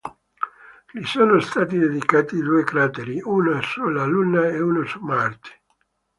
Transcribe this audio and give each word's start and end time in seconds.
Gli 0.91 1.03
sono 1.03 1.39
stati 1.39 1.77
dedicati 1.77 2.41
due 2.41 2.63
crateri, 2.63 3.21
uno 3.23 3.61
sulla 3.61 4.03
Luna 4.05 4.47
e 4.47 4.59
uno 4.59 4.83
su 4.83 4.99
Marte. 4.99 5.61